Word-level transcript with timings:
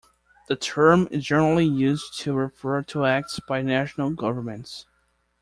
The 0.47 0.55
term 0.55 1.07
is 1.11 1.23
generally 1.23 1.67
used 1.67 2.17
to 2.21 2.33
refer 2.33 2.81
to 2.81 3.05
acts 3.05 3.39
by 3.47 3.61
national 3.61 4.09
governments. 4.09 4.87